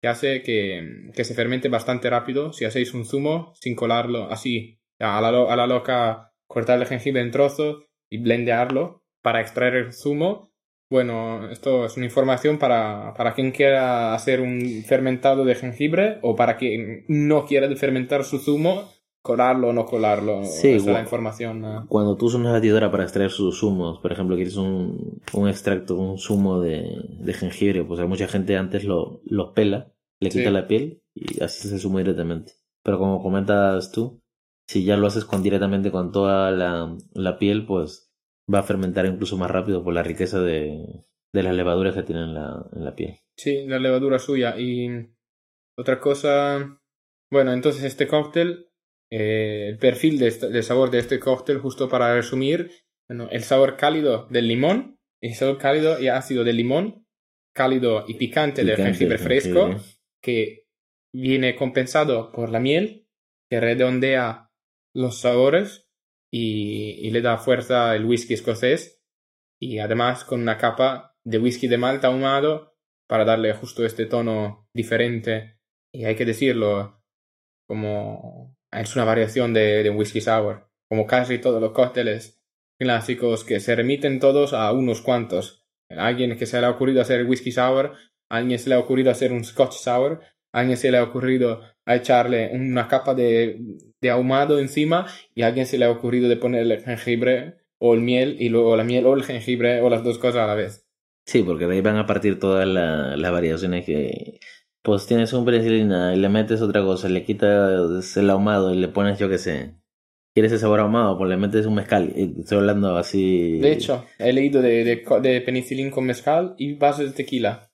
[0.00, 2.54] que hace que, que, se fermente bastante rápido.
[2.54, 7.20] Si hacéis un zumo sin colarlo así, a la, a la loca cortar el jengibre
[7.20, 10.54] en trozos y blendearlo para extraer el zumo.
[10.90, 16.36] Bueno, esto es una información para, para quien quiera hacer un fermentado de jengibre o
[16.36, 18.93] para quien no quiera fermentar su zumo,
[19.24, 20.44] colarlo o no colarlo.
[20.44, 21.86] Sí, la información.
[21.88, 25.96] Cuando tú usas una batidora para extraer sus zumos, por ejemplo, quieres un, un extracto,
[25.96, 26.84] un zumo de,
[27.20, 31.42] de jengibre, pues hay mucha gente antes lo, lo pela, le quita la piel y
[31.42, 32.52] así se zumo directamente.
[32.82, 34.20] Pero como comentas tú,
[34.68, 38.12] si ya lo haces con directamente con toda la, la piel, pues
[38.52, 42.24] va a fermentar incluso más rápido por la riqueza de, de las levaduras que tiene
[42.24, 43.20] en la, en la piel.
[43.38, 44.60] Sí, la levadura suya.
[44.60, 44.90] Y
[45.78, 46.78] otra cosa,
[47.32, 48.68] bueno, entonces este cóctel,
[49.16, 52.72] eh, el perfil de, sabor de este cóctel, justo para resumir,
[53.08, 57.06] bueno, el sabor cálido del limón, el sabor cálido y ácido del limón,
[57.54, 59.76] cálido y picante, del jengibre fresco,
[60.20, 60.66] que
[61.14, 63.06] viene compensado por la miel,
[63.48, 64.50] que redondea
[64.92, 65.88] los sabores
[66.32, 69.00] y, le da fuerza el whisky escocés
[69.60, 72.74] y además con una capa de whisky de malta ahumado
[73.06, 75.60] para darle justo este tono diferente.
[75.92, 77.00] Y hay que decirlo
[77.68, 82.40] como es una variación de, de whisky sour como casi todos los cócteles
[82.78, 87.00] clásicos que se remiten todos a unos cuantos a alguien que se le ha ocurrido
[87.00, 87.92] hacer whisky sour
[88.28, 90.20] a alguien se le ha ocurrido hacer un scotch sour
[90.52, 93.60] a alguien se le ha ocurrido echarle una capa de,
[94.00, 98.00] de ahumado encima y a alguien se le ha ocurrido de ponerle jengibre o el
[98.00, 100.86] miel y luego la miel o el jengibre o las dos cosas a la vez.
[101.26, 104.38] Sí, porque de ahí van a partir todas las variaciones que...
[104.84, 108.88] Pues tienes un penicilina y le metes otra cosa, le quitas el ahumado y le
[108.88, 109.76] pones yo que sé.
[110.34, 111.16] ¿Quieres ese sabor ahumado?
[111.16, 112.12] Pues le metes un mezcal.
[112.14, 113.60] Estoy hablando así...
[113.60, 117.70] De hecho, he leído de, de, de penicilín con mezcal y vasos de tequila.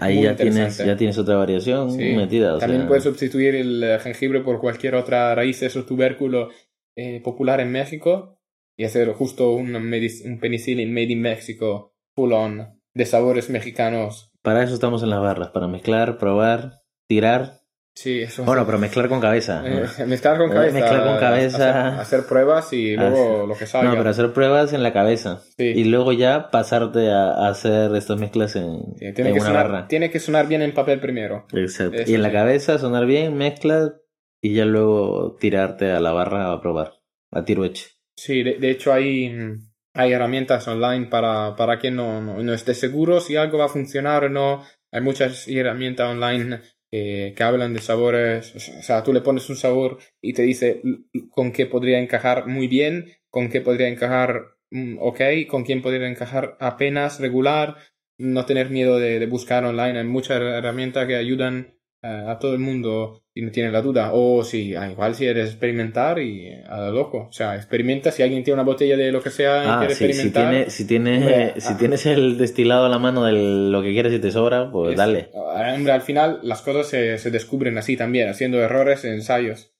[0.00, 2.58] Ahí ya tienes, ya tienes otra variación metida.
[2.58, 6.50] También puedes sustituir el eh, jengibre por cualquier otra raíz o tubérculo
[6.96, 8.38] eh, popular en México
[8.76, 14.27] y hacer justo un, un penicillin made in Mexico full on de sabores mexicanos.
[14.42, 17.58] Para eso estamos en las barras, para mezclar, probar, tirar
[17.98, 18.44] Sí, eso.
[18.44, 19.60] Bueno, pero mezclar con cabeza.
[19.66, 20.72] Eh, mezclar con cabeza.
[20.72, 22.00] Mezclar con cabeza.
[22.00, 23.90] Hacer, pruebas y luego lo que salga.
[23.90, 25.42] No, pero hacer pruebas en la cabeza.
[25.56, 29.88] Y luego ya pasarte a, hacer estas mezclas en, tiene que una sonar, barra.
[29.88, 31.46] Tiene que sonar bien en papel primero.
[31.52, 32.02] Exacto.
[32.06, 33.94] y en la cabeza sonar bien, mezclas
[34.40, 36.92] y ya luego tirarte a la barra a probar.
[37.32, 37.88] A tiro hecho.
[38.16, 39.34] Sí, de, hecho hay,
[39.94, 44.24] hay herramientas online para, para quien no, no, esté seguro si algo va a funcionar
[44.24, 44.64] o no.
[44.92, 49.98] Hay muchas herramientas online que hablan de sabores, o sea, tú le pones un sabor
[50.22, 50.80] y te dice
[51.30, 56.08] con qué podría encajar muy bien, con qué podría encajar mm, ok, con quién podría
[56.08, 57.76] encajar apenas regular,
[58.18, 62.60] no tener miedo de, buscar online, hay muchas herramientas que ayudan eh, a todo el
[62.60, 64.10] mundo si no tiene la duda.
[64.14, 67.28] O si, ah, igual si eres experimentar y a lo loco.
[67.30, 69.92] O sea, experimenta si alguien tiene una botella de lo que sea y ah, quiere
[69.92, 70.70] experimentar.
[70.72, 71.76] Si, tiene, si, si ah.
[71.78, 75.30] tienes el destilado a la mano de lo que quieres y te sobra, pues dale.
[75.32, 79.72] Hombre, al final las cosas se, se descubren así también, haciendo errores, ensayos.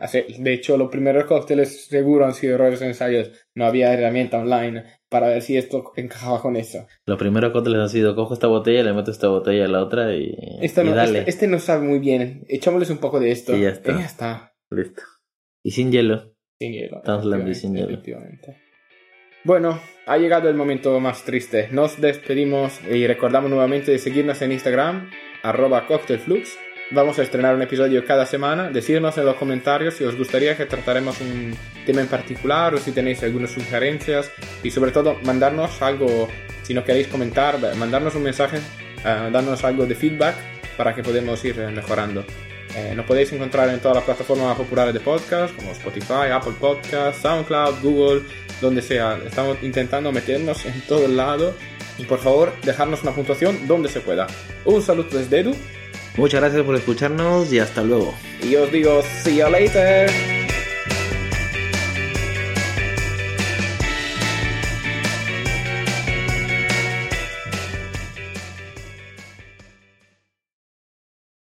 [0.00, 3.30] Hace- de hecho, los primeros cócteles seguro han sido errores ensayos.
[3.54, 6.86] No había herramienta online para ver si esto encajaba con eso.
[7.06, 10.14] Los primeros cócteles han sido, cojo esta botella, le meto esta botella a la otra
[10.14, 11.18] y, y no- dale.
[11.20, 12.44] este, este no sabe muy bien.
[12.48, 13.54] Echámosles un poco de esto.
[13.56, 13.92] Y ya está.
[13.92, 14.54] Y ya está.
[14.70, 15.02] Listo.
[15.62, 16.34] Y sin hielo.
[16.58, 17.02] Sin hielo.
[17.04, 17.90] De sin efectivamente, hielo.
[17.90, 18.56] efectivamente.
[19.44, 21.68] Bueno, ha llegado el momento más triste.
[21.72, 25.10] Nos despedimos y recordamos nuevamente de seguirnos en Instagram,
[25.42, 26.56] arroba cocktailflux.
[26.94, 28.68] Vamos a estrenar un episodio cada semana.
[28.68, 32.92] Decirnos en los comentarios si os gustaría que trataremos un tema en particular o si
[32.92, 34.30] tenéis algunas sugerencias.
[34.62, 36.28] Y sobre todo, mandarnos algo,
[36.62, 40.34] si no queréis comentar, mandarnos un mensaje, eh, darnos algo de feedback
[40.76, 42.26] para que podamos ir eh, mejorando.
[42.76, 47.22] Eh, nos podéis encontrar en todas las plataformas populares de podcast, como Spotify, Apple Podcasts,
[47.22, 48.20] SoundCloud, Google,
[48.60, 49.18] donde sea.
[49.24, 51.54] Estamos intentando meternos en todo el lado.
[51.96, 54.26] Y por favor, dejarnos una puntuación donde se pueda.
[54.66, 55.56] Un saludo desde Edu
[56.16, 58.14] Muchas gracias por escucharnos y hasta luego.
[58.42, 60.10] y os digo, see you later.